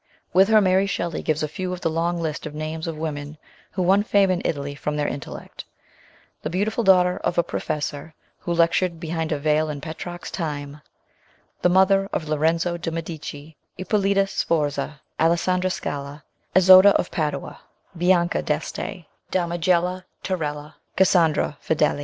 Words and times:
With 0.33 0.47
her 0.47 0.61
Mary 0.61 0.87
Shelley 0.87 1.21
gives 1.21 1.43
a 1.43 1.47
few 1.47 1.71
of 1.73 1.81
the 1.81 1.89
long 1.91 2.19
list 2.19 2.47
of 2.47 2.55
names 2.55 2.87
of 2.87 2.97
women 2.97 3.37
who 3.73 3.83
won 3.83 4.01
fame 4.01 4.31
in 4.31 4.41
Italy 4.43 4.73
from 4.73 4.95
their 4.97 5.07
intellect: 5.07 5.63
the 6.41 6.49
beauti 6.49 6.71
ful 6.71 6.83
daughter 6.83 7.17
of 7.17 7.37
a 7.37 7.43
professor, 7.43 8.15
who 8.39 8.51
lectured 8.51 8.99
behind 8.99 9.31
a 9.31 9.37
veil 9.37 9.69
in 9.69 9.79
Petrarch's 9.79 10.31
time; 10.31 10.81
the 11.61 11.69
mother 11.69 12.09
of 12.11 12.27
Lorenzo 12.27 12.77
de' 12.77 12.89
Medici, 12.89 13.55
Ippolita 13.77 14.25
Sforza; 14.25 15.01
Alessandra 15.19 15.69
Scala; 15.69 16.23
Isotta 16.55 16.95
of 16.95 17.11
Padua; 17.11 17.59
Bianca 17.95 18.41
d'Este; 18.41 19.05
Damigella 19.29 20.05
Torella; 20.23 20.73
Cassandra 20.95 21.59
Fedele. 21.61 21.99